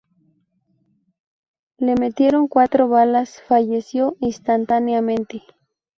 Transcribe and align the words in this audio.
Le 1.77 1.93
metieron 1.93 2.47
cuatro 2.47 2.87
balas, 2.89 3.39
falleció 3.47 4.17
instantáneamente. 4.19 5.43